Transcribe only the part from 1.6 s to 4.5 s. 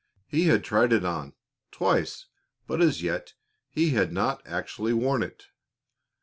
twice, but as yet he had not